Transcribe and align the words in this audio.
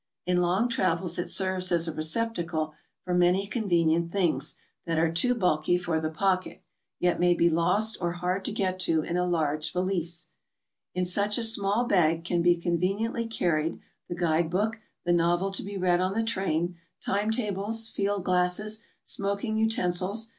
In 0.25 0.37
long 0.41 0.67
travels 0.67 1.19
it 1.19 1.29
serves 1.29 1.71
as 1.71 1.87
a 1.87 1.93
receptacle 1.93 2.73
for 3.05 3.13
many 3.13 3.45
con 3.45 3.69
venient 3.69 4.09
things 4.11 4.55
that 4.87 4.97
are 4.97 5.11
too 5.11 5.35
bulky 5.35 5.77
for 5.77 5.99
the 5.99 6.09
pocket, 6.09 6.63
yet 6.99 7.19
may 7.19 7.35
be 7.35 7.51
lost 7.51 7.99
or 8.01 8.13
hard 8.13 8.43
to 8.45 8.51
get 8.51 8.79
to 8.79 9.03
in 9.03 9.15
a 9.15 9.27
large 9.27 9.71
valise. 9.71 10.29
In 10.95 11.05
such 11.05 11.37
a 11.37 11.43
small 11.43 11.85
bag 11.85 12.23
can 12.25 12.41
be 12.41 12.55
conveniently 12.57 13.27
carried 13.27 13.79
the 14.09 14.15
guide 14.15 14.49
book, 14.49 14.79
the 15.05 15.13
novel 15.13 15.51
to 15.51 15.61
be 15.61 15.77
read 15.77 16.01
on 16.01 16.15
the 16.15 16.23
train, 16.23 16.77
time 16.99 17.29
tables, 17.29 17.87
field 17.87 18.23
glasses, 18.25 18.79
smoking 19.03 19.55
utensils 19.55 19.81
personalities. 20.25 20.29